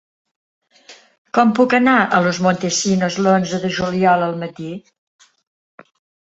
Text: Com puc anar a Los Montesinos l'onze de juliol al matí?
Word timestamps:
Com 1.39 1.51
puc 1.59 1.75
anar 1.79 1.93
a 1.99 2.23
Los 2.29 2.41
Montesinos 2.47 3.21
l'onze 3.27 3.63
de 3.67 3.73
juliol 3.79 4.27
al 4.31 4.37
matí? 4.43 4.75